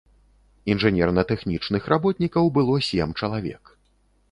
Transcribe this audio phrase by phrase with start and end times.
[0.73, 3.63] Інжынерна-тэхнічных работнікаў было сем чалавек.